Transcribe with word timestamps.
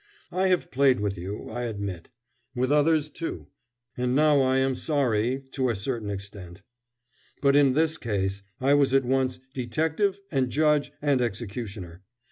I 0.31 0.47
have 0.47 0.71
played 0.71 0.99
with 0.99 1.15
you, 1.15 1.47
I 1.51 1.61
admit 1.65 2.09
with 2.55 2.71
others, 2.71 3.07
too, 3.07 3.49
and 3.95 4.15
now 4.15 4.41
I 4.41 4.57
am 4.57 4.73
sorry 4.73 5.43
to 5.51 5.69
a 5.69 5.75
certain 5.75 6.09
extent. 6.09 6.63
But 7.39 7.55
in 7.55 7.73
this 7.73 7.99
case, 7.99 8.41
I 8.59 8.73
was 8.73 8.95
at 8.95 9.05
once 9.05 9.37
detective, 9.53 10.19
and 10.31 10.49
judge, 10.49 10.91
and 11.03 11.21
executioner. 11.21 12.01